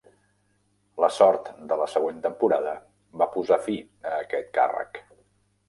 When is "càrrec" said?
4.59-5.03